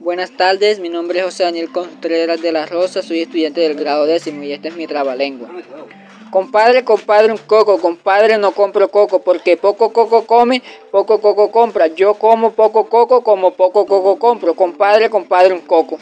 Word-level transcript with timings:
Buenas 0.00 0.36
tardes, 0.36 0.80
mi 0.80 0.90
nombre 0.90 1.20
es 1.20 1.24
José 1.24 1.44
Daniel 1.44 1.72
Contreras 1.72 2.42
de 2.42 2.52
la 2.52 2.66
Rosa, 2.66 3.02
soy 3.02 3.22
estudiante 3.22 3.62
del 3.62 3.74
grado 3.74 4.04
décimo 4.04 4.42
y 4.42 4.52
este 4.52 4.68
es 4.68 4.76
mi 4.76 4.86
trabalengua. 4.86 5.48
Compadre, 6.30 6.84
compadre, 6.84 7.30
un 7.30 7.38
coco, 7.38 7.78
compadre, 7.78 8.38
no 8.38 8.50
compro 8.52 8.90
coco, 8.90 9.20
porque 9.20 9.56
poco 9.56 9.92
coco 9.92 10.26
come, 10.26 10.62
poco 10.90 11.20
coco 11.20 11.52
compra. 11.52 11.86
Yo 11.86 12.14
como 12.14 12.50
poco 12.52 12.88
coco, 12.88 13.22
como 13.22 13.52
poco 13.52 13.86
coco 13.86 14.18
compro. 14.18 14.54
Compadre, 14.54 15.08
compadre, 15.08 15.54
un 15.54 15.60
coco. 15.60 15.96